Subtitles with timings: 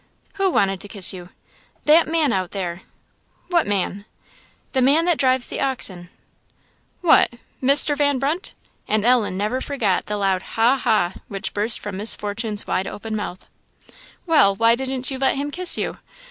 [0.37, 1.29] "Who wanted to kiss you?"
[1.85, 2.81] "That man out there."
[3.49, 4.05] "What man?"
[4.71, 6.09] "The man that drives the oxen."
[7.01, 7.95] "What, Mr.
[7.95, 8.55] Van Brunt?"
[8.87, 10.75] And Ellen never forgot the loud ha!
[10.77, 11.13] ha!
[11.27, 13.47] which burst from Miss Fortune's wide open mouth.
[14.25, 15.99] "Well, why didn't you let him kiss you?"